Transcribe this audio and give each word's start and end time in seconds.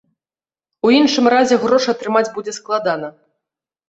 У 0.87 0.93
іншым 0.99 1.25
разе 1.33 1.55
грошы 1.65 1.89
атрымаць 1.93 2.31
будзе 2.39 2.53
складана. 2.57 3.11